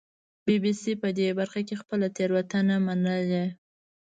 بي 0.45 0.55
بي 0.63 0.73
سي 0.81 0.93
په 1.01 1.09
دې 1.17 1.27
برخه 1.39 1.61
کې 1.67 1.75
خپله 1.81 2.07
تېروتنه 2.17 2.75
منلې 2.85 3.45